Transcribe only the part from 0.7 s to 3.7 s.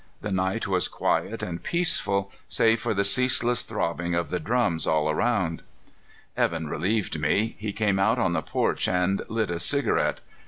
quiet and peaceful, save for the ceaseless